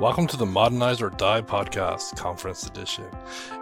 Welcome 0.00 0.26
to 0.28 0.38
the 0.38 0.46
Modernize 0.46 1.02
or 1.02 1.10
Die 1.10 1.42
podcast, 1.42 2.16
conference 2.16 2.66
edition. 2.66 3.04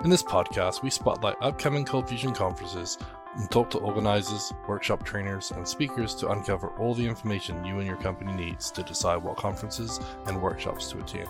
In 0.04 0.08
this 0.08 0.22
podcast, 0.22 0.82
we 0.82 0.88
spotlight 0.88 1.34
upcoming 1.40 1.84
Cold 1.84 2.08
Fusion 2.08 2.32
conferences 2.32 2.96
and 3.34 3.50
talk 3.50 3.70
to 3.70 3.78
organizers, 3.78 4.52
workshop 4.68 5.02
trainers, 5.04 5.50
and 5.50 5.66
speakers 5.66 6.14
to 6.14 6.30
uncover 6.30 6.68
all 6.78 6.94
the 6.94 7.04
information 7.04 7.64
you 7.64 7.78
and 7.78 7.88
your 7.88 7.96
company 7.96 8.32
needs 8.32 8.70
to 8.70 8.84
decide 8.84 9.16
what 9.16 9.36
conferences 9.36 9.98
and 10.26 10.40
workshops 10.40 10.88
to 10.92 11.00
attend 11.00 11.28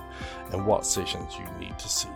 and 0.53 0.67
what 0.67 0.85
sessions 0.85 1.39
you 1.39 1.47
need 1.59 1.79
to 1.79 1.89
see. 1.89 2.11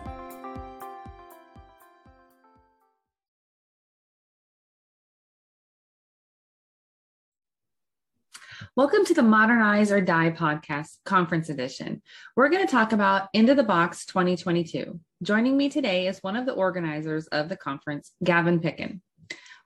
Welcome 8.75 9.05
to 9.05 9.13
the 9.13 9.21
Modernize 9.21 9.91
or 9.91 10.01
Die 10.01 10.31
podcast, 10.31 10.97
conference 11.05 11.49
edition. 11.49 12.01
We're 12.35 12.49
going 12.49 12.65
to 12.65 12.71
talk 12.71 12.91
about 12.91 13.29
Into 13.31 13.53
the 13.53 13.61
Box 13.61 14.03
2022. 14.07 14.99
Joining 15.21 15.55
me 15.55 15.69
today 15.69 16.07
is 16.07 16.17
one 16.23 16.35
of 16.35 16.47
the 16.47 16.53
organizers 16.53 17.27
of 17.27 17.49
the 17.49 17.55
conference, 17.55 18.13
Gavin 18.23 18.59
Pickin. 18.59 19.03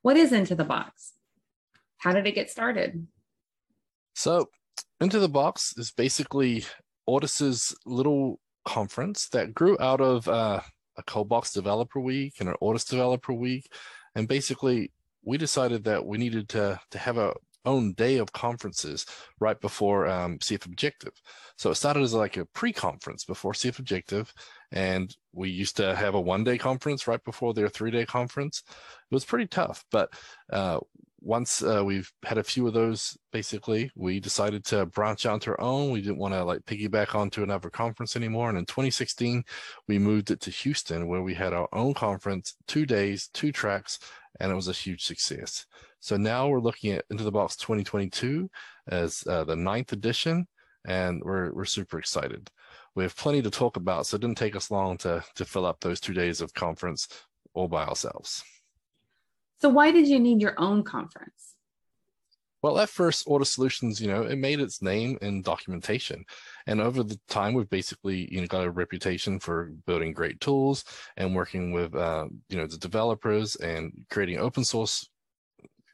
What 0.01 0.17
is 0.17 0.33
Into 0.33 0.55
the 0.55 0.65
Box? 0.65 1.13
How 1.99 2.11
did 2.11 2.27
it 2.27 2.35
get 2.35 2.49
started? 2.49 3.07
So, 4.13 4.49
Into 4.99 5.19
the 5.19 5.29
Box 5.29 5.73
is 5.77 5.91
basically 5.91 6.65
Ortus's 7.09 7.77
little 7.85 8.41
conference 8.65 9.29
that 9.29 9.53
grew 9.53 9.77
out 9.79 10.01
of 10.01 10.27
uh, 10.27 10.59
a 10.97 11.03
Coldbox 11.03 11.53
Developer 11.53 12.01
Week 12.01 12.33
and 12.41 12.49
an 12.49 12.55
Ortus 12.61 12.85
Developer 12.85 13.31
Week. 13.31 13.71
And 14.15 14.27
basically, 14.27 14.91
we 15.23 15.37
decided 15.37 15.85
that 15.85 16.05
we 16.05 16.17
needed 16.17 16.49
to, 16.49 16.77
to 16.91 16.97
have 16.97 17.17
a 17.17 17.35
own 17.67 17.93
day 17.93 18.17
of 18.17 18.31
conferences 18.31 19.05
right 19.39 19.59
before 19.59 20.07
um, 20.07 20.39
CF 20.39 20.65
Objective. 20.65 21.13
So 21.57 21.69
it 21.69 21.75
started 21.75 22.01
as 22.01 22.13
like 22.13 22.37
a 22.37 22.45
pre-conference 22.45 23.25
before 23.25 23.53
CF 23.53 23.79
Objective, 23.79 24.33
and 24.71 25.15
we 25.33 25.49
used 25.49 25.77
to 25.77 25.95
have 25.95 26.15
a 26.15 26.21
one-day 26.21 26.57
conference 26.57 27.07
right 27.07 27.23
before 27.23 27.53
their 27.53 27.69
three-day 27.69 28.05
conference. 28.05 28.63
It 28.67 29.13
was 29.13 29.25
pretty 29.25 29.47
tough, 29.47 29.83
but 29.91 30.13
uh, 30.51 30.79
once 31.19 31.63
uh, 31.63 31.83
we've 31.83 32.11
had 32.23 32.37
a 32.37 32.43
few 32.43 32.67
of 32.67 32.73
those, 32.73 33.17
basically, 33.31 33.91
we 33.95 34.19
decided 34.19 34.63
to 34.65 34.85
branch 34.85 35.25
out 35.25 35.41
to 35.41 35.51
our 35.51 35.61
own. 35.61 35.91
We 35.91 36.01
didn't 36.01 36.19
want 36.19 36.33
to 36.33 36.43
like 36.43 36.65
piggyback 36.65 37.15
onto 37.15 37.43
another 37.43 37.69
conference 37.69 38.15
anymore. 38.15 38.49
And 38.49 38.57
in 38.57 38.65
2016, 38.65 39.43
we 39.87 39.99
moved 39.99 40.31
it 40.31 40.39
to 40.41 40.51
Houston, 40.51 41.07
where 41.07 41.23
we 41.23 41.33
had 41.33 41.53
our 41.53 41.67
own 41.73 41.93
conference, 41.93 42.55
two 42.67 42.85
days, 42.85 43.29
two 43.33 43.51
tracks, 43.51 43.99
and 44.39 44.51
it 44.51 44.55
was 44.55 44.67
a 44.67 44.73
huge 44.73 45.03
success. 45.03 45.65
So 45.99 46.17
now 46.17 46.47
we're 46.47 46.59
looking 46.59 46.91
at 46.91 47.05
Into 47.09 47.23
the 47.23 47.31
Box 47.31 47.55
2022 47.55 48.49
as 48.87 49.23
uh, 49.27 49.43
the 49.43 49.55
ninth 49.55 49.93
edition, 49.93 50.47
and 50.87 51.21
we're 51.23 51.51
we're 51.51 51.65
super 51.65 51.97
excited. 51.97 52.49
We 52.95 53.03
have 53.03 53.15
plenty 53.15 53.41
to 53.41 53.49
talk 53.49 53.77
about, 53.77 54.05
so 54.05 54.15
it 54.15 54.21
didn't 54.21 54.37
take 54.37 54.55
us 54.55 54.71
long 54.71 54.97
to 54.99 55.23
to 55.35 55.45
fill 55.45 55.65
up 55.65 55.79
those 55.79 55.99
two 55.99 56.13
days 56.13 56.41
of 56.41 56.53
conference 56.53 57.07
all 57.53 57.67
by 57.67 57.85
ourselves. 57.85 58.43
So 59.59 59.69
why 59.69 59.91
did 59.91 60.07
you 60.07 60.19
need 60.19 60.41
your 60.41 60.55
own 60.57 60.83
conference? 60.83 61.55
Well, 62.63 62.79
at 62.79 62.89
first, 62.89 63.27
Ortus 63.27 63.47
Solutions, 63.47 64.01
you 64.01 64.07
know, 64.07 64.23
it 64.23 64.37
made 64.37 64.59
its 64.59 64.81
name 64.81 65.17
in 65.21 65.43
documentation, 65.43 66.25
and 66.65 66.81
over 66.81 67.03
the 67.03 67.19
time, 67.29 67.53
we've 67.53 67.69
basically, 67.69 68.27
you 68.33 68.41
know, 68.41 68.47
got 68.47 68.65
a 68.65 68.71
reputation 68.71 69.39
for 69.39 69.71
building 69.85 70.11
great 70.11 70.41
tools 70.41 70.83
and 71.17 71.35
working 71.35 71.71
with, 71.71 71.95
uh, 71.95 72.27
you 72.49 72.57
know, 72.57 72.65
the 72.65 72.77
developers 72.77 73.55
and 73.57 73.93
creating 74.09 74.39
open 74.39 74.63
source 74.63 75.07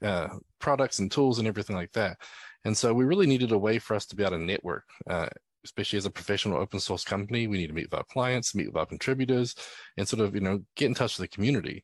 uh, 0.03 0.29
products 0.59 0.99
and 0.99 1.11
tools 1.11 1.39
and 1.39 1.47
everything 1.47 1.75
like 1.75 1.91
that. 1.91 2.17
And 2.65 2.75
so 2.75 2.93
we 2.93 3.03
really 3.03 3.27
needed 3.27 3.51
a 3.51 3.57
way 3.57 3.77
for 3.77 3.95
us 3.95 4.05
to 4.07 4.15
be 4.15 4.23
able 4.23 4.37
to 4.37 4.43
network, 4.43 4.85
uh, 5.09 5.27
especially 5.65 5.97
as 5.97 6.05
a 6.05 6.11
professional 6.11 6.57
open 6.57 6.79
source 6.79 7.03
company. 7.03 7.47
We 7.47 7.57
need 7.57 7.67
to 7.67 7.73
meet 7.73 7.91
with 7.91 7.99
our 7.99 8.05
clients, 8.05 8.55
meet 8.55 8.67
with 8.67 8.77
our 8.77 8.85
contributors, 8.85 9.55
and 9.97 10.07
sort 10.07 10.21
of 10.21 10.33
you 10.33 10.41
know 10.41 10.61
get 10.75 10.87
in 10.87 10.93
touch 10.93 11.17
with 11.17 11.29
the 11.29 11.35
community. 11.35 11.83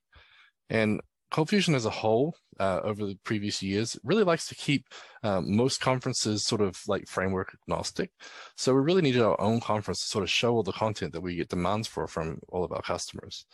And 0.69 1.01
Cold 1.31 1.49
Fusion 1.49 1.75
as 1.75 1.85
a 1.85 1.89
whole, 1.89 2.35
uh, 2.59 2.81
over 2.83 3.05
the 3.05 3.17
previous 3.23 3.61
years, 3.61 3.97
really 4.03 4.23
likes 4.23 4.47
to 4.47 4.55
keep 4.55 4.85
um, 5.23 5.55
most 5.55 5.79
conferences 5.79 6.43
sort 6.43 6.61
of 6.61 6.81
like 6.87 7.07
framework 7.07 7.55
agnostic. 7.61 8.11
So 8.55 8.73
we 8.73 8.81
really 8.81 9.01
needed 9.01 9.21
our 9.21 9.39
own 9.39 9.59
conference 9.59 10.01
to 10.01 10.07
sort 10.07 10.23
of 10.23 10.29
show 10.29 10.55
all 10.55 10.63
the 10.63 10.71
content 10.71 11.13
that 11.13 11.21
we 11.21 11.35
get 11.35 11.49
demands 11.49 11.87
for 11.87 12.07
from 12.07 12.39
all 12.49 12.63
of 12.63 12.71
our 12.71 12.81
customers. 12.81 13.45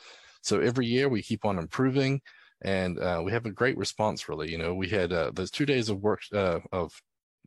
So 0.41 0.59
every 0.59 0.85
year 0.85 1.09
we 1.09 1.21
keep 1.21 1.43
on 1.43 1.59
improving 1.59 2.21
and 2.61 2.97
uh, 2.99 3.21
we 3.23 3.31
have 3.31 3.45
a 3.45 3.51
great 3.51 3.77
response. 3.77 4.29
Really, 4.29 4.49
you 4.51 4.57
know, 4.57 4.73
we 4.73 4.87
had 4.87 5.11
uh, 5.11 5.31
those 5.33 5.51
two 5.51 5.65
days 5.65 5.89
of 5.89 6.01
work 6.01 6.21
uh, 6.33 6.59
of 6.71 6.91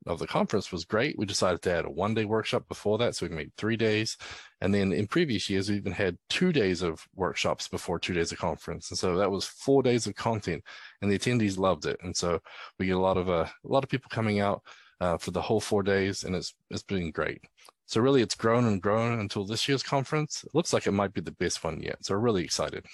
of 0.07 0.19
the 0.19 0.27
conference 0.27 0.73
was 0.73 0.85
great. 0.85 1.19
We 1.19 1.27
decided 1.27 1.63
to 1.63 1.73
add 1.73 1.85
a 1.85 1.91
one 1.91 2.15
day 2.15 2.25
workshop 2.25 2.69
before 2.69 2.99
that, 2.99 3.15
so 3.15 3.27
we 3.27 3.35
made 3.35 3.53
three 3.57 3.77
days. 3.77 4.17
And 4.61 4.75
then 4.75 4.93
in 4.93 5.07
previous 5.07 5.49
years, 5.49 5.71
we 5.71 5.77
even 5.77 5.93
had 5.93 6.19
two 6.29 6.53
days 6.53 6.83
of 6.83 7.07
workshops 7.15 7.69
before 7.69 7.99
two 7.99 8.15
days 8.15 8.33
of 8.33 8.39
conference, 8.39 8.91
and 8.91 8.99
so 8.99 9.17
that 9.17 9.31
was 9.31 9.45
four 9.45 9.83
days 9.83 10.07
of 10.07 10.15
content, 10.15 10.63
and 11.03 11.11
the 11.11 11.19
attendees 11.19 11.59
loved 11.59 11.87
it. 11.87 11.99
And 12.03 12.17
so 12.17 12.41
we 12.79 12.87
get 12.87 12.97
a 12.97 13.01
lot 13.01 13.17
of 13.17 13.29
uh, 13.29 13.47
a 13.65 13.69
lot 13.69 13.85
of 13.85 13.91
people 13.91 14.11
coming 14.11 14.41
out 14.41 14.63
uh, 15.01 15.19
for 15.19 15.31
the 15.31 15.43
whole 15.43 15.61
four 15.61 15.83
days, 15.83 16.25
and 16.25 16.35
it's 16.35 16.55
it's 16.71 16.83
been 16.83 17.11
great. 17.11 17.43
So 17.87 18.01
really, 18.01 18.21
it's 18.21 18.35
grown 18.35 18.67
and 18.67 18.83
grown 18.83 19.19
until 19.21 19.45
this 19.45 19.67
year's 19.67 19.83
conference. 19.83 20.45
It 20.45 20.55
looks 20.55 20.73
like 20.73 20.87
it 20.87 20.93
might 20.93 21.15
be 21.15 21.23
the 21.23 21.31
best 21.33 21.65
one 21.65 21.81
yet. 21.81 22.05
So 22.05 22.15
we're 22.15 22.21
really 22.21 22.45
excited. 22.45 22.85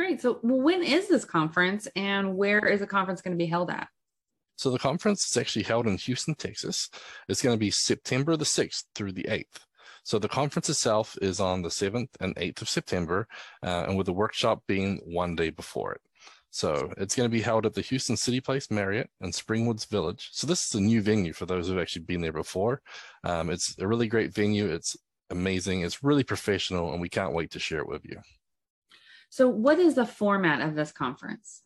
Great. 0.00 0.22
So, 0.22 0.38
when 0.42 0.82
is 0.82 1.08
this 1.08 1.26
conference 1.26 1.86
and 1.94 2.34
where 2.34 2.64
is 2.66 2.80
the 2.80 2.86
conference 2.86 3.20
going 3.20 3.36
to 3.36 3.42
be 3.42 3.50
held 3.50 3.70
at? 3.70 3.88
So, 4.60 4.70
the 4.70 4.78
conference 4.78 5.24
is 5.24 5.38
actually 5.38 5.62
held 5.62 5.86
in 5.86 5.96
Houston, 5.96 6.34
Texas. 6.34 6.90
It's 7.30 7.40
going 7.40 7.54
to 7.54 7.58
be 7.58 7.70
September 7.70 8.36
the 8.36 8.44
6th 8.44 8.84
through 8.94 9.12
the 9.12 9.22
8th. 9.22 9.64
So, 10.02 10.18
the 10.18 10.28
conference 10.28 10.68
itself 10.68 11.16
is 11.22 11.40
on 11.40 11.62
the 11.62 11.70
7th 11.70 12.10
and 12.20 12.36
8th 12.36 12.60
of 12.60 12.68
September, 12.68 13.26
uh, 13.64 13.86
and 13.88 13.96
with 13.96 14.04
the 14.04 14.12
workshop 14.12 14.62
being 14.66 15.00
one 15.06 15.34
day 15.34 15.48
before 15.48 15.92
it. 15.92 16.02
So 16.50 16.92
it's 16.98 17.14
going 17.14 17.30
to 17.30 17.32
be 17.32 17.40
held 17.40 17.64
at 17.64 17.72
the 17.72 17.80
Houston 17.80 18.18
City 18.18 18.40
Place 18.40 18.70
Marriott 18.70 19.08
in 19.22 19.30
Springwoods 19.30 19.88
Village. 19.88 20.28
So 20.32 20.46
this 20.46 20.66
is 20.66 20.74
a 20.74 20.80
new 20.80 21.00
venue 21.00 21.32
for 21.32 21.46
those 21.46 21.68
who've 21.68 21.78
actually 21.78 22.02
been 22.02 22.20
there 22.20 22.32
before. 22.32 22.82
Um, 23.24 23.48
it's 23.48 23.78
a 23.78 23.88
really 23.88 24.08
great 24.08 24.34
venue. 24.34 24.66
It's 24.66 24.94
amazing. 25.30 25.82
It's 25.82 26.02
really 26.02 26.24
professional, 26.24 26.92
and 26.92 27.00
we 27.00 27.08
can't 27.08 27.32
wait 27.32 27.52
to 27.52 27.60
share 27.60 27.78
it 27.78 27.88
with 27.88 28.04
you. 28.04 28.20
So, 29.30 29.48
what 29.48 29.78
is 29.78 29.94
the 29.94 30.04
format 30.04 30.60
of 30.60 30.74
this 30.74 30.90
conference? 30.90 31.62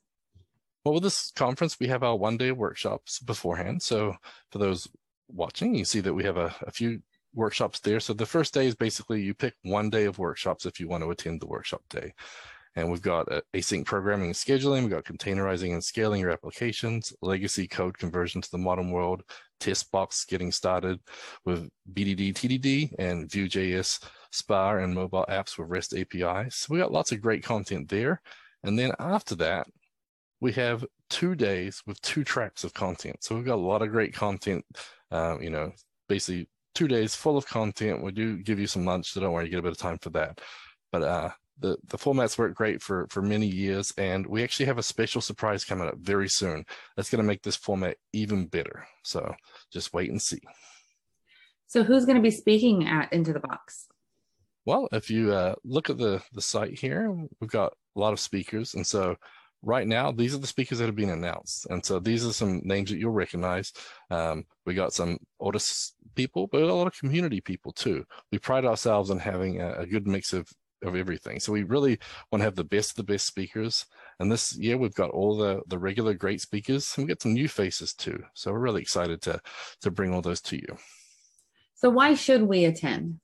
Well, 0.84 0.94
with 0.94 1.02
this 1.02 1.32
conference, 1.34 1.80
we 1.80 1.88
have 1.88 2.02
our 2.02 2.14
one 2.14 2.36
day 2.36 2.52
workshops 2.52 3.18
beforehand. 3.18 3.82
So, 3.82 4.16
for 4.50 4.58
those 4.58 4.86
watching, 5.28 5.74
you 5.74 5.84
see 5.86 6.00
that 6.00 6.12
we 6.12 6.24
have 6.24 6.36
a, 6.36 6.54
a 6.66 6.70
few 6.70 7.00
workshops 7.32 7.80
there. 7.80 8.00
So, 8.00 8.12
the 8.12 8.26
first 8.26 8.52
day 8.52 8.66
is 8.66 8.74
basically 8.74 9.22
you 9.22 9.32
pick 9.32 9.54
one 9.62 9.88
day 9.88 10.04
of 10.04 10.18
workshops 10.18 10.66
if 10.66 10.78
you 10.78 10.86
want 10.88 11.02
to 11.02 11.10
attend 11.10 11.40
the 11.40 11.46
workshop 11.46 11.80
day. 11.88 12.12
And 12.76 12.90
we've 12.90 13.00
got 13.00 13.28
async 13.54 13.86
programming 13.86 14.26
and 14.26 14.34
scheduling, 14.34 14.82
we've 14.82 14.90
got 14.90 15.04
containerizing 15.04 15.72
and 15.72 15.82
scaling 15.82 16.20
your 16.20 16.32
applications, 16.32 17.14
legacy 17.22 17.68
code 17.68 17.96
conversion 17.96 18.42
to 18.42 18.50
the 18.50 18.58
modern 18.58 18.90
world, 18.90 19.22
test 19.60 19.90
box 19.92 20.24
getting 20.24 20.50
started 20.52 20.98
with 21.46 21.70
BDD, 21.94 22.34
TDD, 22.34 22.92
and 22.98 23.30
Vue.js 23.30 24.04
Spa 24.32 24.76
and 24.78 24.92
mobile 24.92 25.24
apps 25.30 25.56
with 25.56 25.70
REST 25.70 25.94
APIs. 25.94 26.56
So 26.56 26.74
we 26.74 26.80
got 26.80 26.92
lots 26.92 27.12
of 27.12 27.22
great 27.22 27.44
content 27.44 27.88
there. 27.88 28.20
And 28.64 28.76
then 28.76 28.92
after 28.98 29.36
that, 29.36 29.68
we 30.44 30.52
have 30.52 30.84
two 31.08 31.34
days 31.34 31.82
with 31.86 31.98
two 32.02 32.22
tracks 32.22 32.64
of 32.64 32.74
content. 32.74 33.16
So 33.24 33.34
we've 33.34 33.46
got 33.46 33.54
a 33.54 33.70
lot 33.72 33.80
of 33.80 33.88
great 33.88 34.12
content, 34.12 34.62
uh, 35.10 35.38
you 35.40 35.48
know, 35.48 35.72
basically 36.06 36.50
two 36.74 36.86
days 36.86 37.14
full 37.14 37.38
of 37.38 37.46
content. 37.46 38.02
We 38.02 38.12
do 38.12 38.36
give 38.36 38.60
you 38.60 38.66
some 38.66 38.84
lunch, 38.84 39.10
so 39.10 39.22
don't 39.22 39.32
worry, 39.32 39.46
you 39.46 39.50
get 39.50 39.60
a 39.60 39.62
bit 39.62 39.72
of 39.72 39.78
time 39.78 39.96
for 40.02 40.10
that. 40.10 40.42
But 40.92 41.02
uh, 41.02 41.30
the, 41.60 41.78
the 41.88 41.96
formats 41.96 42.36
work 42.36 42.54
great 42.54 42.82
for, 42.82 43.06
for 43.08 43.22
many 43.22 43.46
years, 43.46 43.94
and 43.96 44.26
we 44.26 44.44
actually 44.44 44.66
have 44.66 44.76
a 44.76 44.82
special 44.82 45.22
surprise 45.22 45.64
coming 45.64 45.88
up 45.88 45.96
very 45.96 46.28
soon 46.28 46.66
that's 46.94 47.08
going 47.08 47.22
to 47.22 47.26
make 47.26 47.42
this 47.42 47.56
format 47.56 47.96
even 48.12 48.44
better. 48.44 48.86
So 49.02 49.34
just 49.72 49.94
wait 49.94 50.10
and 50.10 50.20
see. 50.20 50.42
So 51.68 51.84
who's 51.84 52.04
going 52.04 52.18
to 52.18 52.22
be 52.22 52.30
speaking 52.30 52.86
at 52.86 53.10
Into 53.14 53.32
the 53.32 53.40
Box? 53.40 53.86
Well, 54.66 54.88
if 54.92 55.10
you 55.10 55.32
uh, 55.32 55.54
look 55.64 55.88
at 55.88 55.96
the 55.96 56.22
the 56.34 56.42
site 56.42 56.78
here, 56.78 57.10
we've 57.40 57.50
got 57.50 57.72
a 57.96 58.00
lot 58.00 58.12
of 58.12 58.20
speakers, 58.20 58.74
and 58.74 58.86
so 58.86 59.16
right 59.64 59.86
now 59.86 60.12
these 60.12 60.34
are 60.34 60.38
the 60.38 60.46
speakers 60.46 60.78
that 60.78 60.86
have 60.86 60.96
been 60.96 61.10
announced, 61.10 61.66
and 61.70 61.84
so 61.84 61.98
these 61.98 62.24
are 62.26 62.32
some 62.32 62.60
names 62.64 62.90
that 62.90 62.98
you'll 62.98 63.12
recognize. 63.12 63.72
Um, 64.10 64.44
we 64.66 64.74
got 64.74 64.92
some 64.92 65.18
Ortus 65.40 65.92
people, 66.14 66.46
but 66.46 66.62
a 66.62 66.72
lot 66.72 66.86
of 66.86 66.98
community 66.98 67.40
people 67.40 67.72
too. 67.72 68.04
We 68.30 68.38
pride 68.38 68.64
ourselves 68.64 69.10
on 69.10 69.18
having 69.18 69.60
a, 69.60 69.80
a 69.80 69.86
good 69.86 70.06
mix 70.06 70.32
of 70.32 70.48
of 70.82 70.94
everything. 70.96 71.40
So 71.40 71.52
we 71.52 71.62
really 71.62 71.98
want 72.30 72.40
to 72.40 72.44
have 72.44 72.56
the 72.56 72.64
best 72.64 72.90
of 72.90 72.96
the 72.96 73.12
best 73.12 73.26
speakers. 73.26 73.86
And 74.20 74.30
this 74.30 74.56
year 74.56 74.76
we've 74.76 74.94
got 74.94 75.10
all 75.10 75.36
the 75.36 75.62
the 75.66 75.78
regular 75.78 76.14
great 76.14 76.40
speakers, 76.40 76.92
and 76.96 77.04
we 77.04 77.08
get 77.08 77.22
some 77.22 77.34
new 77.34 77.48
faces 77.48 77.94
too. 77.94 78.22
So 78.34 78.52
we're 78.52 78.58
really 78.58 78.82
excited 78.82 79.22
to 79.22 79.40
to 79.82 79.90
bring 79.90 80.12
all 80.12 80.22
those 80.22 80.40
to 80.42 80.56
you. 80.56 80.76
So 81.74 81.90
why 81.90 82.14
should 82.14 82.42
we 82.42 82.64
attend? 82.64 83.20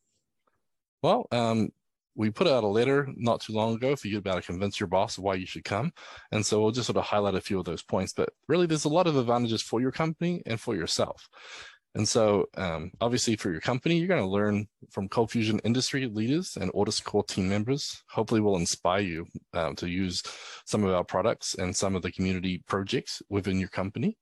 Well, 1.02 1.26
um, 1.32 1.70
we 2.14 2.30
put 2.30 2.46
out 2.46 2.64
a 2.64 2.68
letter 2.68 3.08
not 3.16 3.40
too 3.40 3.52
long 3.52 3.74
ago 3.74 3.96
for 3.96 4.08
you 4.08 4.18
about 4.18 4.36
to 4.36 4.42
convince 4.42 4.80
your 4.80 4.88
boss 4.88 5.18
why 5.18 5.34
you 5.34 5.46
should 5.46 5.64
come. 5.64 5.92
And 6.32 6.44
so 6.44 6.60
we'll 6.60 6.72
just 6.72 6.86
sort 6.86 6.96
of 6.96 7.04
highlight 7.04 7.34
a 7.34 7.40
few 7.40 7.58
of 7.58 7.64
those 7.64 7.82
points. 7.82 8.12
But 8.12 8.30
really, 8.48 8.66
there's 8.66 8.84
a 8.84 8.88
lot 8.90 9.06
of 9.06 9.16
advantages 9.16 9.62
for 9.62 9.80
your 9.80 9.92
company 9.92 10.42
and 10.46 10.60
for 10.60 10.74
yourself. 10.74 11.28
And 11.94 12.08
so, 12.08 12.46
um, 12.56 12.92
obviously, 13.00 13.34
for 13.34 13.50
your 13.50 13.60
company, 13.60 13.96
you're 13.98 14.06
going 14.06 14.22
to 14.22 14.28
learn 14.28 14.66
from 14.90 15.08
Cold 15.08 15.32
Fusion 15.32 15.58
industry 15.64 16.06
leaders 16.06 16.56
and 16.60 16.72
Ortus 16.72 17.02
Core 17.02 17.24
team 17.24 17.48
members. 17.48 18.04
Hopefully, 18.08 18.40
will 18.40 18.56
inspire 18.56 19.00
you 19.00 19.26
um, 19.54 19.74
to 19.76 19.88
use 19.88 20.22
some 20.66 20.84
of 20.84 20.92
our 20.92 21.02
products 21.02 21.54
and 21.54 21.74
some 21.74 21.96
of 21.96 22.02
the 22.02 22.12
community 22.12 22.62
projects 22.68 23.22
within 23.28 23.58
your 23.58 23.70
company. 23.70 24.16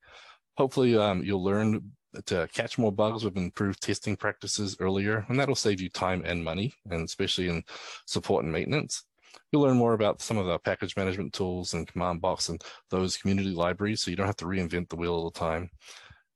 Hopefully, 0.56 0.96
um, 0.96 1.22
you'll 1.22 1.44
learn 1.44 1.92
to 2.26 2.48
catch 2.52 2.78
more 2.78 2.92
bugs 2.92 3.24
with 3.24 3.36
improved 3.36 3.82
testing 3.82 4.16
practices 4.16 4.76
earlier, 4.80 5.26
and 5.28 5.38
that'll 5.38 5.54
save 5.54 5.80
you 5.80 5.88
time 5.88 6.22
and 6.24 6.44
money, 6.44 6.74
and 6.90 7.04
especially 7.04 7.48
in 7.48 7.62
support 8.06 8.44
and 8.44 8.52
maintenance. 8.52 9.04
You'll 9.52 9.62
learn 9.62 9.76
more 9.76 9.94
about 9.94 10.20
some 10.20 10.38
of 10.38 10.48
our 10.48 10.58
package 10.58 10.96
management 10.96 11.32
tools 11.32 11.74
and 11.74 11.86
command 11.86 12.20
box 12.20 12.48
and 12.48 12.62
those 12.90 13.16
community 13.16 13.50
libraries, 13.50 14.02
so 14.02 14.10
you 14.10 14.16
don't 14.16 14.26
have 14.26 14.36
to 14.36 14.46
reinvent 14.46 14.88
the 14.88 14.96
wheel 14.96 15.14
all 15.14 15.30
the 15.30 15.38
time. 15.38 15.70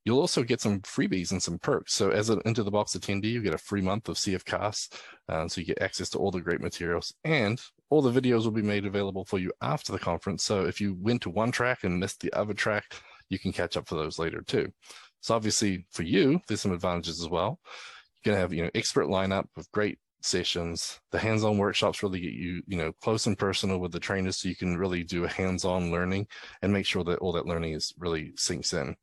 You'll 0.04 0.20
also 0.20 0.42
get 0.42 0.60
some 0.60 0.80
freebies 0.80 1.30
and 1.30 1.40
some 1.40 1.58
perks. 1.58 1.94
So 1.94 2.10
as 2.10 2.28
an 2.28 2.40
into 2.44 2.64
the 2.64 2.72
box 2.72 2.96
attendee, 2.96 3.30
you 3.30 3.40
get 3.40 3.54
a 3.54 3.58
free 3.58 3.80
month 3.80 4.08
of 4.08 4.16
CFCasts. 4.16 5.00
Uh, 5.28 5.46
so 5.46 5.60
you 5.60 5.66
get 5.66 5.80
access 5.80 6.10
to 6.10 6.18
all 6.18 6.32
the 6.32 6.40
great 6.40 6.60
materials 6.60 7.14
and 7.24 7.62
all 7.88 8.02
the 8.02 8.20
videos 8.20 8.42
will 8.44 8.50
be 8.50 8.62
made 8.62 8.84
available 8.84 9.24
for 9.24 9.38
you 9.38 9.52
after 9.60 9.92
the 9.92 9.98
conference. 9.98 10.42
So 10.42 10.64
if 10.64 10.80
you 10.80 10.96
went 11.00 11.22
to 11.22 11.30
one 11.30 11.52
track 11.52 11.84
and 11.84 12.00
missed 12.00 12.20
the 12.20 12.32
other 12.32 12.54
track, 12.54 12.84
you 13.28 13.38
can 13.38 13.52
catch 13.52 13.76
up 13.76 13.86
for 13.86 13.94
those 13.94 14.18
later 14.18 14.42
too. 14.42 14.72
So 15.22 15.34
obviously 15.34 15.86
for 15.90 16.02
you, 16.02 16.40
there's 16.46 16.60
some 16.60 16.72
advantages 16.72 17.20
as 17.20 17.28
well. 17.28 17.58
You're 18.22 18.32
gonna 18.32 18.42
have, 18.42 18.52
you 18.52 18.64
know, 18.64 18.70
expert 18.74 19.06
lineup 19.06 19.46
of 19.56 19.70
great 19.72 19.98
sessions. 20.20 21.00
The 21.10 21.18
hands-on 21.18 21.58
workshops 21.58 22.02
really 22.02 22.20
get 22.20 22.34
you, 22.34 22.62
you 22.66 22.76
know, 22.76 22.92
close 23.02 23.26
and 23.26 23.38
personal 23.38 23.78
with 23.78 23.92
the 23.92 24.00
trainers 24.00 24.36
so 24.36 24.48
you 24.48 24.56
can 24.56 24.76
really 24.76 25.02
do 25.02 25.24
a 25.24 25.28
hands-on 25.28 25.90
learning 25.90 26.26
and 26.60 26.72
make 26.72 26.86
sure 26.86 27.04
that 27.04 27.18
all 27.20 27.32
that 27.32 27.46
learning 27.46 27.72
is 27.72 27.94
really 27.98 28.32
sinks 28.36 28.72
in. 28.72 28.94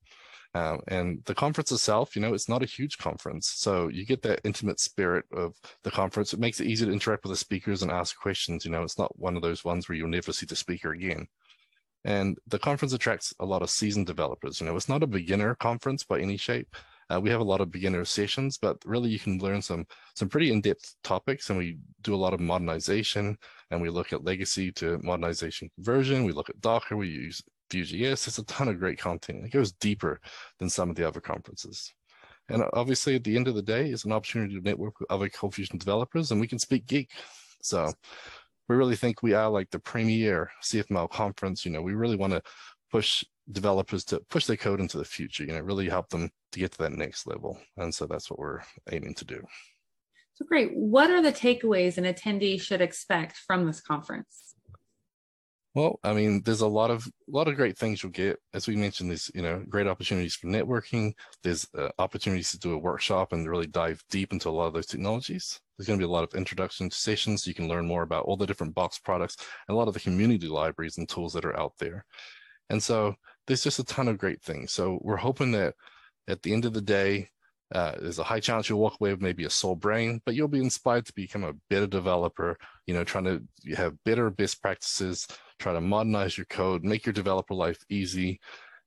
Um, 0.56 0.80
and 0.88 1.24
the 1.25 1.36
conference 1.36 1.71
itself, 1.71 2.16
you 2.16 2.21
know, 2.21 2.33
it's 2.33 2.50
not 2.50 2.63
a 2.63 2.68
huge 2.68 2.98
conference. 2.98 3.50
So 3.50 3.88
you 3.88 4.06
get 4.06 4.21
that 4.24 4.42
intimate 4.44 4.80
spirit 4.80 5.25
of 5.31 5.54
the 5.83 5.92
conference. 5.92 6.33
It 6.33 6.39
makes 6.39 6.60
it 6.60 6.68
easy 6.68 6.86
to 6.86 6.92
interact 6.92 7.24
with 7.24 7.31
the 7.31 7.38
speakers 7.38 7.83
and 7.83 7.92
ask 7.92 8.19
questions. 8.19 8.66
You 8.66 8.71
know, 8.71 8.83
it's 8.83 8.98
not 8.98 9.18
one 9.19 9.36
of 9.36 9.44
those 9.44 9.63
ones 9.63 9.88
where 9.88 9.95
you'll 9.95 10.10
never 10.10 10.33
see 10.33 10.48
the 10.48 10.56
speaker 10.56 10.92
again. 10.92 11.27
And 12.06 12.38
the 12.48 12.60
conference 12.60 12.94
attracts 12.94 13.34
a 13.40 13.46
lot 13.46 13.62
of 13.62 13.69
seasoned 13.69 14.07
developers. 14.07 14.60
You 14.60 14.68
know, 14.68 14.75
it's 14.75 14.90
not 14.90 15.04
a 15.04 15.07
beginner 15.07 15.56
conference 15.56 16.04
by 16.04 16.19
any 16.19 16.38
shape. 16.38 16.75
Uh, 17.12 17.19
we 17.19 17.30
have 17.30 17.42
a 17.42 17.44
lot 17.44 17.60
of 17.60 17.72
beginner 17.72 18.06
sessions, 18.06 18.57
but 18.57 18.78
really 18.86 19.10
you 19.10 19.19
can 19.19 19.40
learn 19.40 19.62
some 19.62 19.86
some 20.13 20.30
pretty 20.30 20.51
in-depth 20.51 20.96
topics, 21.04 21.50
and 21.50 21.57
we 21.57 21.78
do 22.01 22.13
a 22.13 22.24
lot 22.24 22.34
of 22.34 22.40
modernization, 22.40 23.36
and 23.72 23.81
we 23.81 23.90
look 23.90 24.13
at 24.13 24.24
legacy 24.24 24.72
to 24.72 25.00
modernization 25.01 25.69
conversion. 25.75 26.24
We 26.24 26.34
look 26.34 26.50
at 26.50 26.62
Docker. 26.62 26.96
We 26.96 27.10
use 27.10 27.42
Vue.js. 27.72 28.28
It's 28.28 28.38
a 28.38 28.45
ton 28.45 28.68
of 28.68 28.80
great 28.80 29.00
content. 29.00 29.45
It 29.45 29.52
goes 29.52 29.72
deeper 29.72 30.19
than 30.60 30.69
some 30.69 30.90
of 30.90 30.95
the 30.95 31.07
other 31.07 31.19
conferences. 31.19 31.94
And 32.48 32.63
obviously, 32.74 33.16
at 33.16 33.24
the 33.24 33.36
end 33.36 33.48
of 33.48 33.56
the 33.56 33.62
day, 33.62 33.90
it's 33.90 34.06
an 34.06 34.12
opportunity 34.12 34.56
to 34.56 34.62
network 34.62 35.00
with 35.00 35.12
other 35.12 35.30
Cold 35.30 35.56
Fusion 35.56 35.78
developers, 35.78 36.31
and 36.31 36.40
we 36.40 36.48
can 36.48 36.60
speak 36.60 36.86
geek. 36.86 37.10
So 37.62 37.92
we 38.69 38.75
really 38.75 38.95
think 38.95 39.21
we 39.21 39.33
are 39.33 39.50
like 39.50 39.71
the 39.71 39.80
premier 39.80 40.51
CFML 40.63 41.10
conference. 41.10 41.66
You 41.66 41.71
know, 41.71 41.81
we 41.81 41.95
really 41.95 42.16
want 42.16 42.33
to 42.33 42.42
push 42.92 43.24
developers 43.51 44.06
to 44.06 44.21
push 44.30 44.45
their 44.45 44.57
code 44.57 44.80
into 44.80 44.98
the 44.98 45.04
future. 45.04 45.44
You 45.44 45.54
know, 45.54 45.60
really 45.60 45.89
help 45.89 46.10
them 46.10 46.30
to 46.51 46.60
get 46.60 46.71
to 46.74 46.77
that 46.80 46.92
next 46.92 47.27
level. 47.27 47.60
And 47.77 47.94
so 47.94 48.06
that's 48.06 48.30
what 48.30 48.39
we're 48.39 48.62
aiming 48.92 49.16
to 49.16 49.25
do. 49.25 49.42
So 50.36 50.45
great. 50.45 50.71
What 50.74 51.10
are 51.10 51.21
the 51.21 51.33
takeaways 51.33 51.98
an 51.98 52.06
attendee 52.06 52.62
should 52.62 52.80
expect 52.80 53.38
from 53.38 53.66
this 53.66 53.81
conference? 53.81 54.56
Well, 55.75 56.00
I 56.04 56.13
mean, 56.13 56.42
there's 56.44 56.62
a 56.62 56.68
lot 56.68 56.89
of 56.89 57.06
a 57.06 57.12
lot 57.31 57.48
of 57.48 57.56
great 57.56 57.77
things 57.77 58.01
you'll 58.01 58.12
get. 58.12 58.39
As 58.54 58.68
we 58.68 58.75
mentioned, 58.75 59.12
there's 59.12 59.30
you 59.36 59.42
know 59.44 59.63
great 59.69 59.88
opportunities 59.88 60.36
for 60.36 60.48
networking. 60.48 61.13
There's 61.44 61.68
uh, 61.77 61.89
opportunities 62.00 62.51
to 62.51 62.60
do 62.60 62.74
a 62.74 62.77
workshop 62.77 63.33
and 63.33 63.48
really 63.48 63.68
dive 63.68 64.04
deep 64.10 64.33
into 64.33 64.50
a 64.50 64.51
lot 64.51 64.66
of 64.68 64.74
those 64.74 64.88
technologies. 64.88 65.60
There's 65.77 65.88
going 65.88 66.00
to 66.00 66.04
be 66.06 66.10
a 66.10 66.12
lot 66.12 66.24
of 66.24 66.33
introduction 66.33 66.89
sessions. 66.89 67.45
You 67.45 67.54
can 67.54 67.68
learn 67.68 67.86
more 67.88 68.01
about 68.04 68.25
all 68.25 68.36
the 68.36 68.48
different 68.48 68.74
box 68.74 68.98
products 68.98 69.38
and 69.68 69.75
a 69.75 69.77
lot 69.77 69.88
of 69.88 69.94
the 69.94 70.00
community 70.00 70.48
libraries 70.48 70.98
and 70.98 71.07
tools 71.07 71.33
that 71.33 71.45
are 71.45 71.57
out 71.57 71.74
there. 71.77 72.04
And 72.69 72.81
so 72.81 73.16
there's 73.48 73.63
just 73.63 73.80
a 73.80 73.83
ton 73.83 74.07
of 74.07 74.18
great 74.18 74.42
things. 74.42 74.71
So 74.71 75.00
we're 75.01 75.18
hoping 75.18 75.51
that 75.54 75.75
at 76.27 76.42
the 76.42 76.54
end 76.54 76.66
of 76.66 76.74
the 76.74 76.81
day, 76.81 77.30
uh, 77.74 77.94
there's 78.00 78.19
a 78.19 78.24
high 78.24 78.39
chance 78.39 78.68
you'll 78.68 78.80
walk 78.80 78.98
away 79.00 79.12
with 79.12 79.21
maybe 79.21 79.45
a 79.45 79.50
sore 79.50 79.77
brain, 79.77 80.21
but 80.25 80.33
you'll 80.33 80.48
be 80.48 80.60
inspired 80.62 81.06
to 81.06 81.13
become 81.13 81.44
a 81.44 81.54
better 81.69 81.86
developer, 81.88 82.57
you 82.88 82.94
know, 82.94 83.04
trying 83.04 83.25
to 83.25 83.75
have 83.75 83.94
better 84.06 84.30
best 84.31 84.62
practices, 84.62 85.27
try 85.60 85.74
to 85.74 85.82
modernize 85.82 86.38
your 86.38 86.46
code, 86.46 86.84
make 86.84 87.06
your 87.06 87.14
developer 87.14 87.54
life 87.54 87.80
easy. 87.90 88.40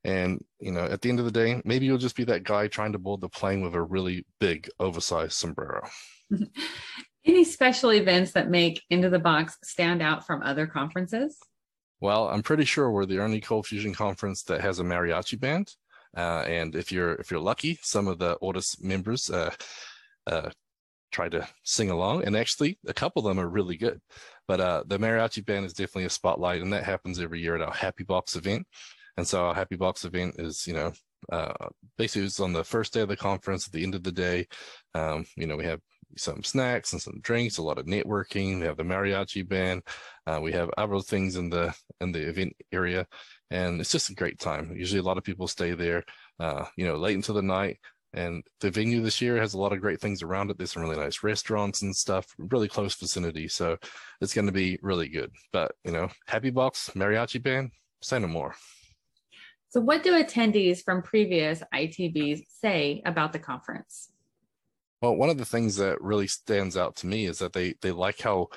And, 0.05 0.45
you 0.59 0.73
know, 0.73 0.85
at 0.85 1.01
the 1.01 1.09
end 1.09 1.21
of 1.21 1.25
the 1.25 1.31
day, 1.31 1.63
maybe 1.65 1.87
you'll 1.87 1.99
just 1.99 2.17
be 2.17 2.25
that 2.25 2.43
guy 2.43 2.67
trying 2.67 2.93
to 2.93 2.99
board 2.99 3.21
the 3.21 3.29
plane 3.29 3.61
with 3.63 3.75
a 3.75 3.83
really 3.83 4.27
big, 4.41 4.69
oversized 4.81 5.35
sombrero. 5.35 5.87
Any 7.25 7.45
special 7.45 7.93
events 7.93 8.33
that 8.33 8.51
make 8.51 8.83
Into 8.91 9.09
the 9.09 9.21
Box 9.21 9.57
stand 9.63 10.03
out 10.03 10.27
from 10.27 10.43
other 10.43 10.67
conferences? 10.67 11.39
Well, 12.01 12.29
I'm 12.29 12.43
pretty 12.43 12.65
sure 12.65 12.91
we're 12.91 13.07
the 13.07 13.23
only 13.23 13.41
Cold 13.41 13.69
Fusion 13.69 13.95
conference 13.95 14.43
that 14.45 14.61
has 14.61 14.81
a 14.81 14.83
mariachi 14.83 15.39
band. 15.39 15.73
Uh, 16.17 16.43
and 16.49 16.75
if 16.75 16.91
you're 16.91 17.15
if 17.15 17.31
you're 17.31 17.41
lucky, 17.41 17.79
some 17.81 18.09
of 18.09 18.19
the 18.19 18.37
Ortus 18.43 18.83
members 18.83 19.31
uh, 19.31 19.51
uh, 20.27 20.51
try 21.13 21.29
to 21.29 21.47
sing 21.63 21.91
along, 21.91 22.25
and 22.25 22.37
actually 22.37 22.79
a 22.87 22.93
couple 22.93 23.25
of 23.25 23.31
them 23.31 23.43
are 23.43 23.49
really 23.49 23.77
good. 23.77 24.01
But 24.49 24.61
uh, 24.61 24.85
the 24.87 24.99
mariachi 24.99 25.45
band 25.45 25.67
is 25.67 25.73
definitely 25.73 26.05
a 26.05 26.11
spotlight, 26.11 26.63
and 26.63 26.73
that 26.73 26.85
happens 26.85 27.21
every 27.21 27.41
year 27.41 27.55
at 27.55 27.63
our 27.63 27.73
Happy 27.73 28.05
Box 28.05 28.37
event. 28.37 28.67
And 29.17 29.27
so 29.27 29.47
our 29.47 29.55
Happy 29.55 29.77
Box 29.77 30.05
event 30.05 30.37
is, 30.39 30.67
you 30.67 30.75
know, 30.75 30.93
uh, 31.31 31.69
basically 31.99 32.27
it's 32.27 32.41
on 32.41 32.53
the 32.53 32.65
first 32.65 32.93
day 32.93 33.01
of 33.01 33.09
the 33.09 33.17
conference. 33.17 33.67
At 33.67 33.73
the 33.73 33.83
end 33.83 33.95
of 33.95 34.03
the 34.03 34.13
day, 34.13 34.47
um, 34.95 35.25
you 35.37 35.47
know, 35.47 35.57
we 35.57 35.65
have 35.65 35.81
some 36.17 36.43
snacks 36.43 36.93
and 36.93 37.01
some 37.01 37.21
drinks, 37.21 37.59
a 37.59 37.63
lot 37.63 37.79
of 37.79 37.87
networking. 37.87 38.61
We 38.61 38.67
have 38.67 38.77
the 38.77 38.83
mariachi 38.83 39.49
band. 39.49 39.83
Uh, 40.27 40.41
we 40.43 40.53
have 40.53 40.71
other 40.77 41.01
things 41.01 41.37
in 41.37 41.51
the 41.51 41.75
in 42.01 42.13
the 42.13 42.29
event 42.29 42.55
area, 42.73 43.07
and 43.51 43.81
it's 43.81 43.93
just 43.93 44.11
a 44.11 44.15
great 44.15 44.39
time. 44.39 44.73
Usually, 44.75 45.01
a 45.01 45.05
lot 45.05 45.19
of 45.19 45.25
people 45.25 45.49
stay 45.49 45.73
there, 45.73 46.05
uh, 46.41 46.65
you 46.77 46.87
know, 46.87 46.97
late 46.97 47.15
into 47.15 47.33
the 47.33 47.43
night. 47.43 47.79
And 48.15 48.45
the 48.61 48.71
venue 48.71 49.01
this 49.01 49.21
year 49.23 49.39
has 49.39 49.55
a 49.55 49.59
lot 49.59 49.73
of 49.73 49.81
great 49.81 50.01
things 50.01 50.23
around 50.23 50.51
it. 50.51 50.59
There's 50.59 50.73
some 50.73 50.83
really 50.83 50.97
nice 50.97 51.23
restaurants 51.23 51.83
and 51.83 51.97
stuff, 51.97 52.27
really 52.39 52.69
close 52.69 52.95
vicinity. 52.95 53.49
So 53.49 53.79
it's 54.21 54.35
going 54.35 54.47
to 54.47 54.53
be 54.53 54.79
really 54.83 55.09
good. 55.09 55.31
But, 55.53 55.73
you 55.85 55.93
know, 55.93 56.09
Happy 56.27 56.51
Box, 56.51 56.91
Mariachi 56.95 57.43
Band, 57.43 57.71
say 58.03 58.19
no 58.19 58.29
more. 58.29 58.55
So, 59.71 59.81
what 59.81 60.03
do 60.03 60.13
attendees 60.23 60.85
from 60.85 61.01
previous 61.01 61.63
ITBs 61.73 62.43
say 62.61 63.01
about 63.07 63.33
the 63.33 63.39
conference? 63.39 64.11
Well, 65.01 65.17
one 65.17 65.31
of 65.31 65.39
the 65.39 65.47
things 65.47 65.77
that 65.77 66.03
really 66.03 66.27
stands 66.27 66.77
out 66.77 66.97
to 66.97 67.07
me 67.07 67.25
is 67.25 67.39
that 67.39 67.55
they 67.55 67.75
they 67.81 67.91
like 67.91 68.21
how 68.21 68.49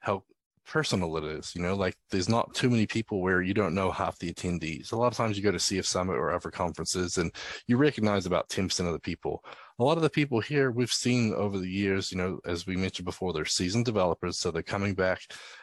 how 0.00 0.24
personal 0.68 1.16
it 1.16 1.24
is. 1.24 1.54
You 1.54 1.62
know, 1.62 1.74
like 1.74 1.96
there's 2.10 2.28
not 2.28 2.54
too 2.54 2.70
many 2.70 2.86
people 2.86 3.20
where 3.20 3.42
you 3.42 3.54
don't 3.54 3.74
know 3.74 3.90
half 3.90 4.18
the 4.18 4.32
attendees. 4.32 4.92
A 4.92 4.96
lot 4.96 5.08
of 5.08 5.16
times 5.16 5.36
you 5.36 5.42
go 5.42 5.50
to 5.50 5.58
CF 5.58 5.84
Summit 5.84 6.14
or 6.14 6.32
other 6.32 6.50
conferences 6.50 7.18
and 7.18 7.34
you 7.66 7.76
recognize 7.76 8.26
about 8.26 8.48
10% 8.48 8.86
of 8.86 8.92
the 8.92 9.00
people. 9.00 9.42
A 9.80 9.84
lot 9.84 9.96
of 9.96 10.02
the 10.02 10.10
people 10.10 10.40
here 10.40 10.70
we've 10.70 10.92
seen 10.92 11.32
over 11.34 11.58
the 11.58 11.70
years, 11.70 12.12
you 12.12 12.18
know, 12.18 12.38
as 12.44 12.66
we 12.66 12.76
mentioned 12.76 13.06
before, 13.06 13.32
they're 13.32 13.44
seasoned 13.44 13.86
developers. 13.86 14.38
So 14.38 14.50
they're 14.50 14.62
coming 14.62 14.94
back 14.94 15.22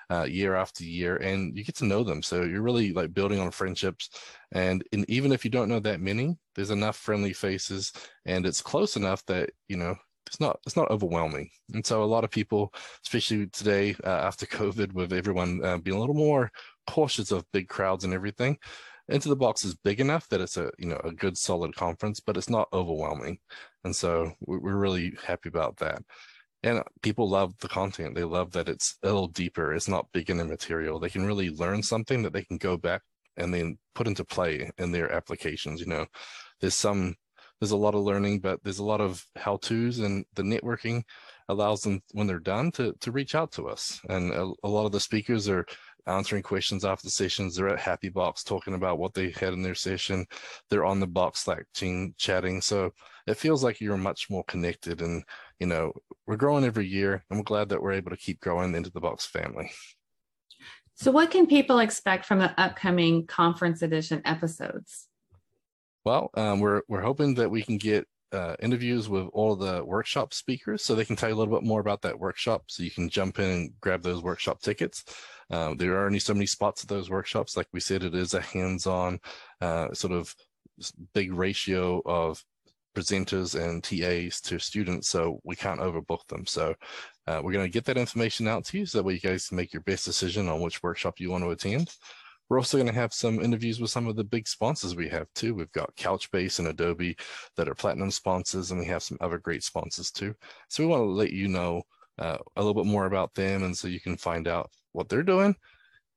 uh, 0.09 0.23
year 0.23 0.55
after 0.55 0.83
year 0.83 1.17
and 1.17 1.55
you 1.55 1.63
get 1.63 1.75
to 1.75 1.85
know 1.85 2.03
them. 2.03 2.23
So 2.23 2.43
you're 2.43 2.61
really 2.61 2.91
like 2.91 3.13
building 3.13 3.39
on 3.39 3.51
friendships. 3.51 4.09
And, 4.51 4.83
and 4.91 5.07
even 5.09 5.31
if 5.31 5.45
you 5.45 5.51
don't 5.51 5.69
know 5.69 5.79
that 5.81 6.01
many, 6.01 6.37
there's 6.55 6.71
enough 6.71 6.95
friendly 6.95 7.33
faces 7.33 7.93
and 8.25 8.45
it's 8.45 8.61
close 8.61 8.95
enough 8.95 9.23
that, 9.25 9.51
you 9.67 9.77
know, 9.77 9.95
it's 10.27 10.39
not 10.39 10.59
it's 10.65 10.75
not 10.75 10.89
overwhelming. 10.91 11.49
And 11.73 11.85
so 11.85 12.03
a 12.03 12.05
lot 12.05 12.23
of 12.23 12.31
people 12.31 12.73
especially 13.03 13.47
today 13.47 13.95
uh, 14.03 14.09
after 14.09 14.45
covid 14.59 14.93
with 14.93 15.13
everyone 15.13 15.63
uh, 15.63 15.77
being 15.77 15.97
a 15.97 15.99
little 15.99 16.15
more 16.15 16.51
cautious 16.87 17.31
of 17.31 17.51
big 17.51 17.67
crowds 17.67 18.03
and 18.03 18.13
everything 18.13 18.57
into 19.07 19.29
the 19.29 19.35
box 19.35 19.63
is 19.63 19.75
big 19.75 19.99
enough 19.99 20.27
that 20.29 20.41
it's 20.41 20.57
a 20.57 20.71
you 20.79 20.87
know 20.87 20.99
a 21.03 21.11
good 21.11 21.37
solid 21.37 21.75
conference 21.75 22.19
but 22.19 22.37
it's 22.37 22.49
not 22.49 22.67
overwhelming. 22.73 23.37
And 23.83 23.95
so 23.95 24.31
we're 24.41 24.77
really 24.77 25.13
happy 25.25 25.49
about 25.49 25.77
that. 25.77 26.01
And 26.63 26.81
people 27.03 27.29
love 27.29 27.53
the 27.59 27.67
content. 27.67 28.15
They 28.15 28.23
love 28.23 28.51
that 28.53 28.67
it's 28.67 28.97
a 29.03 29.07
little 29.07 29.27
deeper. 29.27 29.73
It's 29.73 29.87
not 29.87 30.11
beginner 30.13 30.45
material. 30.45 30.99
They 30.99 31.09
can 31.09 31.25
really 31.25 31.51
learn 31.51 31.83
something 31.83 32.23
that 32.23 32.33
they 32.33 32.43
can 32.43 32.57
go 32.57 32.75
back 32.77 33.03
and 33.37 33.53
then 33.53 33.77
put 33.93 34.07
into 34.07 34.25
play 34.25 34.71
in 34.77 34.91
their 34.91 35.11
applications 35.11 35.79
you 35.79 35.87
know. 35.87 36.05
There's 36.61 36.75
some 36.75 37.15
there's 37.59 37.71
a 37.71 37.77
lot 37.77 37.95
of 37.95 38.03
learning, 38.03 38.39
but 38.39 38.63
there's 38.63 38.79
a 38.79 38.83
lot 38.83 39.01
of 39.01 39.25
how 39.35 39.57
to's 39.57 39.99
and 39.99 40.25
the 40.35 40.43
networking 40.43 41.03
allows 41.49 41.81
them 41.81 42.01
when 42.11 42.27
they're 42.27 42.39
done 42.39 42.71
to, 42.71 42.93
to 42.99 43.11
reach 43.11 43.35
out 43.35 43.51
to 43.53 43.67
us. 43.67 44.01
And 44.09 44.31
a, 44.31 44.51
a 44.63 44.67
lot 44.67 44.85
of 44.85 44.91
the 44.91 44.99
speakers 44.99 45.47
are 45.47 45.65
answering 46.07 46.43
questions 46.43 46.85
after 46.85 47.09
sessions. 47.09 47.55
They're 47.55 47.69
at 47.69 47.79
Happy 47.79 48.09
Box 48.09 48.43
talking 48.43 48.73
about 48.73 48.99
what 48.99 49.13
they 49.13 49.31
had 49.31 49.53
in 49.53 49.61
their 49.61 49.75
session. 49.75 50.25
They're 50.69 50.85
on 50.85 50.99
the 50.99 51.07
Box 51.07 51.41
Slack 51.41 51.65
team 51.73 52.13
chatting. 52.17 52.61
So 52.61 52.91
it 53.27 53.37
feels 53.37 53.63
like 53.63 53.81
you're 53.81 53.97
much 53.97 54.29
more 54.29 54.43
connected. 54.43 55.01
And, 55.01 55.23
you 55.59 55.67
know, 55.67 55.93
we're 56.27 56.35
growing 56.35 56.63
every 56.63 56.87
year 56.87 57.23
and 57.29 57.39
we're 57.39 57.43
glad 57.43 57.69
that 57.69 57.81
we're 57.81 57.93
able 57.93 58.11
to 58.11 58.17
keep 58.17 58.39
growing 58.39 58.75
into 58.75 58.91
the 58.91 59.01
Box 59.01 59.25
family. 59.25 59.71
So, 60.97 61.11
what 61.11 61.29
can 61.29 61.45
people 61.45 61.79
expect 61.79 62.25
from 62.25 62.39
the 62.39 62.57
upcoming 62.59 63.27
conference 63.27 63.81
edition 63.81 64.21
episodes? 64.23 65.07
Well, 66.05 66.29
um, 66.35 66.59
we're 66.59 66.83
we're 66.87 67.01
hoping 67.01 67.33
that 67.35 67.49
we 67.49 67.63
can 67.63 67.77
get 67.77 68.07
uh, 68.31 68.55
interviews 68.59 69.09
with 69.09 69.27
all 69.33 69.55
the 69.55 69.83
workshop 69.83 70.33
speakers 70.33 70.83
so 70.83 70.93
they 70.93 71.05
can 71.05 71.15
tell 71.15 71.29
you 71.29 71.35
a 71.35 71.37
little 71.37 71.53
bit 71.53 71.67
more 71.67 71.79
about 71.79 72.03
that 72.03 72.19
workshop 72.19 72.65
so 72.67 72.83
you 72.83 72.91
can 72.91 73.09
jump 73.09 73.39
in 73.39 73.49
and 73.49 73.73
grab 73.81 74.03
those 74.03 74.21
workshop 74.21 74.61
tickets. 74.61 75.03
Uh, 75.49 75.73
there 75.75 75.95
are 75.95 76.05
only 76.05 76.19
so 76.19 76.33
many 76.33 76.45
spots 76.45 76.83
at 76.83 76.89
those 76.89 77.09
workshops. 77.09 77.57
Like 77.57 77.67
we 77.73 77.79
said, 77.79 78.03
it 78.03 78.13
is 78.13 78.33
a 78.33 78.41
hands-on 78.41 79.19
uh, 79.61 79.93
sort 79.93 80.13
of 80.13 80.35
big 81.13 81.33
ratio 81.33 82.01
of 82.05 82.43
presenters 82.95 83.59
and 83.59 83.83
TAs 83.83 84.41
to 84.41 84.59
students, 84.59 85.09
so 85.09 85.39
we 85.43 85.55
can't 85.55 85.81
overbook 85.81 86.27
them. 86.27 86.45
So 86.45 86.75
uh, 87.27 87.41
we're 87.43 87.53
going 87.53 87.65
to 87.65 87.73
get 87.73 87.85
that 87.85 87.97
information 87.97 88.47
out 88.47 88.65
to 88.65 88.77
you 88.77 88.85
so 88.85 88.97
that 88.99 89.03
way 89.03 89.13
you 89.13 89.19
guys 89.19 89.47
can 89.47 89.57
make 89.57 89.73
your 89.73 89.81
best 89.81 90.05
decision 90.05 90.49
on 90.49 90.61
which 90.61 90.83
workshop 90.83 91.19
you 91.19 91.31
want 91.31 91.43
to 91.43 91.51
attend. 91.51 91.89
We're 92.49 92.59
also 92.59 92.77
going 92.77 92.87
to 92.87 92.93
have 92.93 93.13
some 93.13 93.39
interviews 93.39 93.79
with 93.79 93.89
some 93.89 94.07
of 94.07 94.15
the 94.15 94.23
big 94.23 94.47
sponsors 94.47 94.95
we 94.95 95.09
have 95.09 95.27
too. 95.33 95.55
We've 95.55 95.71
got 95.71 95.95
Couchbase 95.95 96.59
and 96.59 96.67
Adobe 96.67 97.17
that 97.57 97.67
are 97.67 97.75
platinum 97.75 98.11
sponsors, 98.11 98.71
and 98.71 98.79
we 98.79 98.85
have 98.85 99.03
some 99.03 99.17
other 99.21 99.39
great 99.39 99.63
sponsors 99.63 100.11
too. 100.11 100.35
So 100.69 100.83
we 100.83 100.87
want 100.87 101.01
to 101.01 101.05
let 101.05 101.31
you 101.31 101.47
know 101.47 101.83
uh, 102.19 102.37
a 102.55 102.61
little 102.61 102.73
bit 102.73 102.89
more 102.89 103.05
about 103.05 103.33
them, 103.33 103.63
and 103.63 103.75
so 103.75 103.87
you 103.87 103.99
can 103.99 104.17
find 104.17 104.47
out 104.47 104.69
what 104.91 105.09
they're 105.09 105.23
doing. 105.23 105.55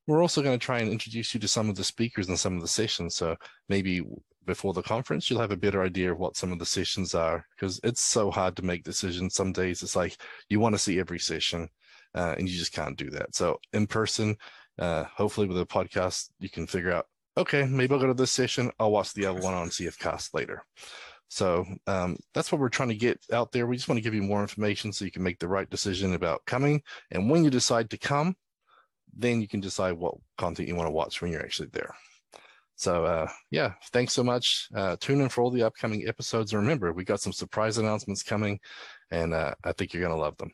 We're 0.07 0.23
also 0.23 0.43
going 0.43 0.59
to 0.59 0.65
try 0.65 0.79
and 0.79 0.91
introduce 0.91 1.35
you 1.35 1.41
to 1.41 1.49
some 1.49 1.69
of 1.69 1.77
the 1.77 1.85
speakers 1.85 2.29
and 2.29 2.39
some 2.39 2.57
of 2.57 2.63
the 2.63 2.69
sessions. 2.69 3.15
So 3.15 3.37
maybe 3.69 4.03
before 4.47 4.73
the 4.73 4.83
conference, 4.83 5.29
you'll 5.29 5.41
have 5.41 5.53
a 5.53 5.57
better 5.57 5.83
idea 5.83 6.11
of 6.11 6.19
what 6.19 6.37
some 6.37 6.51
of 6.51 6.59
the 6.59 6.67
sessions 6.67 7.15
are 7.15 7.45
because 7.55 7.79
it's 7.85 8.01
so 8.01 8.31
hard 8.31 8.57
to 8.57 8.65
make 8.65 8.85
decisions. 8.85 9.35
Some 9.35 9.53
days 9.53 9.83
it's 9.83 9.95
like 9.95 10.17
you 10.49 10.61
want 10.61 10.75
to 10.75 10.79
see 10.79 10.99
every 10.99 11.19
session 11.19 11.69
uh, 12.15 12.35
and 12.39 12.49
you 12.49 12.59
just 12.59 12.73
can't 12.73 12.97
do 12.97 13.11
that. 13.11 13.35
So 13.35 13.61
in 13.75 13.87
person, 13.87 14.37
uh, 14.79 15.05
hopefully 15.05 15.47
with 15.47 15.61
a 15.61 15.67
podcast, 15.67 16.31
you 16.39 16.49
can 16.49 16.67
figure 16.67 16.93
out, 16.93 17.07
okay, 17.37 17.65
maybe 17.65 17.95
I'll 17.95 18.01
go 18.01 18.07
to 18.07 18.15
this 18.15 18.33
session. 18.33 18.71
I'll 18.79 18.91
watch 18.91 19.13
the 19.15 19.27
other 19.27 19.41
one 19.41 19.55
on 19.55 19.69
CFcast 19.69 20.35
later. 20.35 20.65
So 21.29 21.65
um, 21.87 22.17
that's 22.35 22.51
what 22.51 22.61
we're 22.61 22.69
trying 22.71 22.89
to 22.89 22.95
get 22.95 23.21
out 23.33 23.53
there. 23.53 23.67
We 23.67 23.77
just 23.77 23.89
want 23.89 23.99
to 23.99 24.03
give 24.03 24.15
you 24.15 24.23
more 24.23 24.41
information 24.41 24.93
so 24.93 25.05
you 25.05 25.11
can 25.11 25.23
make 25.23 25.39
the 25.39 25.49
right 25.49 25.69
decision 25.69 26.15
about 26.15 26.45
coming. 26.47 26.83
And 27.11 27.31
when 27.31 27.45
you 27.45 27.51
decide 27.51 27.91
to 27.91 27.99
come, 27.99 28.35
then 29.17 29.41
you 29.41 29.49
can 29.49 29.61
decide 29.61 29.93
what 29.93 30.15
content 30.39 30.69
you 30.69 30.77
want 30.77 30.87
to 30.87 30.93
watch 30.93 31.21
when 31.21 31.31
you're 31.31 31.43
actually 31.43 31.69
there. 31.73 31.95
So 32.77 33.05
uh, 33.05 33.29
yeah, 33.51 33.73
thanks 33.93 34.13
so 34.13 34.23
much. 34.23 34.69
Uh, 34.75 34.97
tune 35.01 35.21
in 35.21 35.29
for 35.29 35.43
all 35.43 35.51
the 35.51 35.65
upcoming 35.65 36.07
episodes. 36.07 36.55
Remember, 36.55 36.93
we 36.93 37.05
got 37.05 37.21
some 37.21 37.33
surprise 37.33 37.77
announcements 37.77 38.23
coming, 38.23 38.61
and 39.11 39.35
uh, 39.35 39.55
I 39.65 39.73
think 39.73 39.93
you're 39.93 40.03
going 40.03 40.15
to 40.15 40.21
love 40.21 40.37
them. 40.37 40.53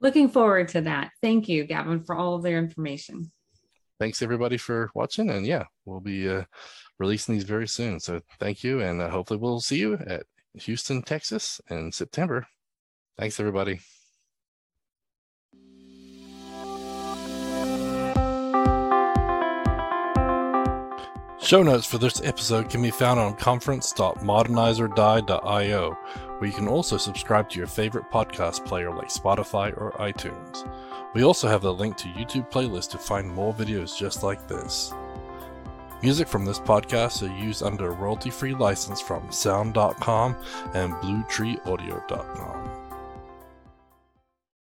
Looking 0.00 0.28
forward 0.28 0.68
to 0.68 0.82
that. 0.82 1.10
Thank 1.22 1.48
you, 1.48 1.64
Gavin, 1.64 2.04
for 2.04 2.14
all 2.14 2.34
of 2.34 2.42
their 2.42 2.58
information. 2.58 3.32
Thanks 3.98 4.22
everybody 4.22 4.56
for 4.56 4.90
watching, 4.94 5.28
and 5.28 5.44
yeah, 5.44 5.64
we'll 5.84 6.00
be 6.00 6.28
uh, 6.28 6.44
releasing 7.00 7.34
these 7.34 7.44
very 7.44 7.66
soon. 7.66 7.98
So 7.98 8.20
thank 8.38 8.62
you, 8.62 8.80
and 8.80 9.02
uh, 9.02 9.10
hopefully 9.10 9.40
we'll 9.40 9.60
see 9.60 9.78
you 9.78 9.94
at 9.94 10.22
Houston, 10.54 11.02
Texas, 11.02 11.60
in 11.68 11.90
September. 11.90 12.46
Thanks 13.18 13.40
everybody. 13.40 13.80
Show 21.40 21.62
notes 21.62 21.86
for 21.86 21.98
this 21.98 22.20
episode 22.22 22.68
can 22.68 22.82
be 22.82 22.90
found 22.90 23.18
on 23.18 23.34
conference.modernizeordie.io, 23.34 25.98
where 26.38 26.48
you 26.48 26.56
can 26.56 26.68
also 26.68 26.96
subscribe 26.96 27.48
to 27.50 27.58
your 27.58 27.66
favorite 27.66 28.10
podcast 28.10 28.64
player 28.64 28.94
like 28.94 29.08
Spotify 29.08 29.76
or 29.76 29.92
iTunes. 29.92 30.68
We 31.14 31.24
also 31.24 31.48
have 31.48 31.62
the 31.62 31.72
link 31.72 31.96
to 31.98 32.08
YouTube 32.08 32.50
playlist 32.50 32.90
to 32.90 32.98
find 32.98 33.28
more 33.28 33.52
videos 33.52 33.96
just 33.96 34.22
like 34.22 34.46
this. 34.46 34.92
Music 36.02 36.28
from 36.28 36.44
this 36.44 36.60
podcast 36.60 37.28
are 37.28 37.44
used 37.44 37.62
under 37.62 37.88
a 37.88 37.94
royalty-free 37.94 38.54
license 38.54 39.00
from 39.00 39.32
sound.com 39.32 40.36
and 40.74 40.92
bluetreeaudio.com. 40.94 42.77